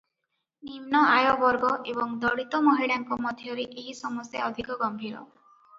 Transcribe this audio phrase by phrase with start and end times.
[0.69, 5.25] ନିମ୍ନ ଆୟବର୍ଗ ଏବଂ ଦଳିତ ମହିଳାଙ୍କ ମଧ୍ୟରେ ଏହି ସମସ୍ୟା ଅଧିକ ଗମ୍ଭୀର।